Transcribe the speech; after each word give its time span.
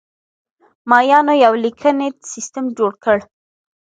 مایانو 0.89 1.33
یو 1.45 1.53
لیکنی 1.63 2.09
سیستم 2.31 2.65
جوړ 2.77 2.91
کړ. 3.03 3.17